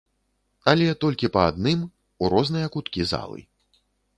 Але 0.71 0.87
толькі 1.03 1.29
па 1.35 1.43
адным, 1.51 1.79
у 2.25 2.33
розныя 2.35 2.67
куткі 2.77 3.01
залы. 3.13 3.39